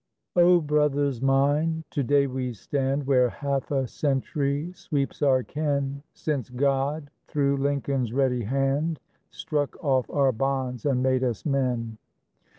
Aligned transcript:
_O 0.41 0.59
brothers 0.61 1.21
mine, 1.21 1.83
to 1.91 2.01
day 2.01 2.25
we 2.25 2.53
stand 2.53 3.05
Where 3.05 3.29
half 3.29 3.69
a 3.69 3.85
century 3.87 4.71
sweeps 4.73 5.21
our 5.21 5.43
ken, 5.43 6.01
Since 6.15 6.49
God, 6.49 7.11
through 7.27 7.57
Lincoln's 7.57 8.11
ready 8.11 8.41
hand, 8.41 8.99
Struck 9.29 9.77
off 9.83 10.09
our 10.09 10.31
bonds 10.31 10.87
and 10.87 11.03
made 11.03 11.23
us 11.23 11.45
men. 11.45 11.99